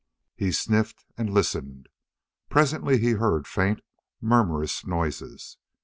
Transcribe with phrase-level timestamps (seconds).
[0.35, 1.87] He sniffed and listened.
[2.49, 3.81] Presently he heard faint,
[4.19, 5.57] murmurous noises.